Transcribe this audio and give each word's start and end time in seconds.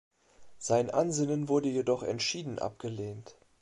Sein 0.57 0.89
Ansinnen 0.89 1.47
wurde 1.47 1.69
jedoch 1.69 2.01
entschieden 2.01 2.57
abgelehnt. 2.57 3.37